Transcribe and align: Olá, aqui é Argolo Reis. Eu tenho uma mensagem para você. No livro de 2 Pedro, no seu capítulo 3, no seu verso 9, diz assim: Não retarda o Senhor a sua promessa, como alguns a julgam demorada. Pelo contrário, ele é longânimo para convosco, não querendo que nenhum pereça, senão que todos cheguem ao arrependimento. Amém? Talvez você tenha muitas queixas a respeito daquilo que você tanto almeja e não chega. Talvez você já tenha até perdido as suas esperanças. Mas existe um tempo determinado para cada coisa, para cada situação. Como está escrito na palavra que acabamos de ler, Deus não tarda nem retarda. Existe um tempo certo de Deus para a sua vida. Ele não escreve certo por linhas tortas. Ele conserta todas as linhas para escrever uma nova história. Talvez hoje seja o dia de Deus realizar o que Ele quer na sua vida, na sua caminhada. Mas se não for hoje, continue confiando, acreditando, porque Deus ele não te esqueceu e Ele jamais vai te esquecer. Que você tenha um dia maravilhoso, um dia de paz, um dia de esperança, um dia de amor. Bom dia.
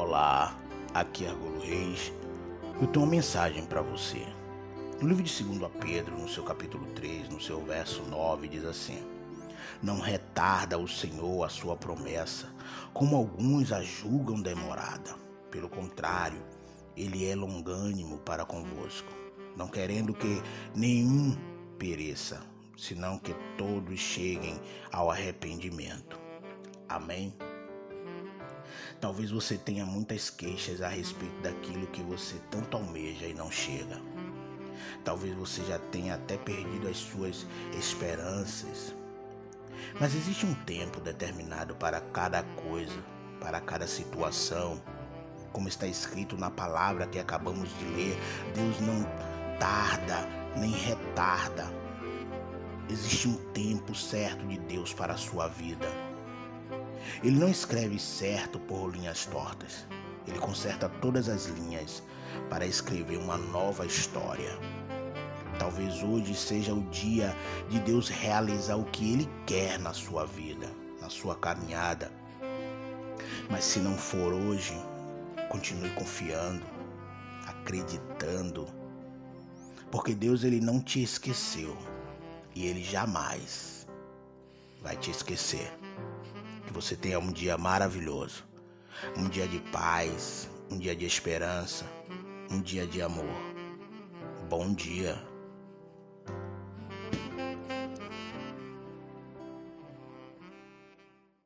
Olá, 0.00 0.58
aqui 0.94 1.26
é 1.26 1.28
Argolo 1.28 1.60
Reis. 1.60 2.10
Eu 2.80 2.86
tenho 2.86 3.04
uma 3.04 3.10
mensagem 3.10 3.66
para 3.66 3.82
você. 3.82 4.26
No 4.98 5.06
livro 5.06 5.22
de 5.22 5.44
2 5.44 5.70
Pedro, 5.78 6.18
no 6.18 6.26
seu 6.26 6.42
capítulo 6.42 6.86
3, 6.94 7.28
no 7.28 7.38
seu 7.38 7.62
verso 7.62 8.02
9, 8.04 8.48
diz 8.48 8.64
assim: 8.64 8.98
Não 9.82 10.00
retarda 10.00 10.78
o 10.78 10.88
Senhor 10.88 11.44
a 11.44 11.50
sua 11.50 11.76
promessa, 11.76 12.50
como 12.94 13.14
alguns 13.14 13.72
a 13.72 13.82
julgam 13.82 14.40
demorada. 14.40 15.14
Pelo 15.50 15.68
contrário, 15.68 16.42
ele 16.96 17.28
é 17.28 17.36
longânimo 17.36 18.20
para 18.20 18.46
convosco, 18.46 19.12
não 19.54 19.68
querendo 19.68 20.14
que 20.14 20.42
nenhum 20.74 21.36
pereça, 21.78 22.40
senão 22.74 23.18
que 23.18 23.34
todos 23.58 24.00
cheguem 24.00 24.58
ao 24.90 25.10
arrependimento. 25.10 26.18
Amém? 26.88 27.34
Talvez 29.00 29.30
você 29.30 29.56
tenha 29.56 29.84
muitas 29.86 30.30
queixas 30.30 30.82
a 30.82 30.88
respeito 30.88 31.40
daquilo 31.42 31.86
que 31.88 32.02
você 32.02 32.36
tanto 32.50 32.76
almeja 32.76 33.26
e 33.26 33.34
não 33.34 33.50
chega. 33.50 34.00
Talvez 35.04 35.34
você 35.34 35.64
já 35.64 35.78
tenha 35.90 36.14
até 36.14 36.36
perdido 36.36 36.88
as 36.88 36.96
suas 36.96 37.46
esperanças. 37.78 38.94
Mas 39.98 40.14
existe 40.14 40.46
um 40.46 40.54
tempo 40.64 41.00
determinado 41.00 41.74
para 41.74 42.00
cada 42.00 42.42
coisa, 42.42 43.02
para 43.40 43.60
cada 43.60 43.86
situação. 43.86 44.80
Como 45.52 45.68
está 45.68 45.86
escrito 45.86 46.36
na 46.36 46.50
palavra 46.50 47.06
que 47.06 47.18
acabamos 47.18 47.68
de 47.78 47.84
ler, 47.86 48.18
Deus 48.54 48.80
não 48.80 49.04
tarda 49.58 50.26
nem 50.56 50.70
retarda. 50.70 51.66
Existe 52.88 53.28
um 53.28 53.36
tempo 53.52 53.94
certo 53.94 54.46
de 54.46 54.58
Deus 54.58 54.92
para 54.92 55.14
a 55.14 55.16
sua 55.16 55.48
vida. 55.48 55.86
Ele 57.22 57.38
não 57.38 57.48
escreve 57.48 57.98
certo 57.98 58.58
por 58.60 58.90
linhas 58.90 59.26
tortas. 59.26 59.86
Ele 60.26 60.38
conserta 60.38 60.88
todas 61.00 61.28
as 61.28 61.46
linhas 61.46 62.02
para 62.48 62.66
escrever 62.66 63.18
uma 63.18 63.36
nova 63.36 63.86
história. 63.86 64.58
Talvez 65.58 66.02
hoje 66.02 66.34
seja 66.34 66.72
o 66.72 66.82
dia 66.90 67.36
de 67.68 67.80
Deus 67.80 68.08
realizar 68.08 68.76
o 68.76 68.84
que 68.86 69.12
Ele 69.12 69.28
quer 69.46 69.78
na 69.78 69.92
sua 69.92 70.24
vida, 70.24 70.66
na 71.00 71.10
sua 71.10 71.34
caminhada. 71.36 72.10
Mas 73.50 73.64
se 73.64 73.78
não 73.80 73.96
for 73.96 74.32
hoje, 74.32 74.74
continue 75.48 75.90
confiando, 75.90 76.64
acreditando, 77.46 78.66
porque 79.90 80.14
Deus 80.14 80.44
ele 80.44 80.60
não 80.60 80.80
te 80.80 81.02
esqueceu 81.02 81.76
e 82.54 82.66
Ele 82.66 82.82
jamais 82.82 83.86
vai 84.82 84.96
te 84.96 85.10
esquecer. 85.10 85.70
Que 86.70 86.74
você 86.74 86.94
tenha 86.94 87.18
um 87.18 87.32
dia 87.32 87.58
maravilhoso, 87.58 88.44
um 89.16 89.28
dia 89.28 89.48
de 89.48 89.58
paz, 89.72 90.48
um 90.70 90.78
dia 90.78 90.94
de 90.94 91.04
esperança, 91.04 91.84
um 92.48 92.62
dia 92.62 92.86
de 92.86 93.02
amor. 93.02 93.26
Bom 94.48 94.72
dia. 94.72 95.20